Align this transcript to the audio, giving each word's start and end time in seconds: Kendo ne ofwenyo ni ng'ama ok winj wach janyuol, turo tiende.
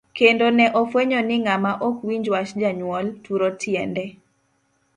Kendo 0.17 0.45
ne 0.57 0.65
ofwenyo 0.81 1.19
ni 1.27 1.35
ng'ama 1.43 1.71
ok 1.87 1.95
winj 2.07 2.25
wach 2.33 2.49
janyuol, 2.61 3.05
turo 3.23 3.47
tiende. 3.61 4.05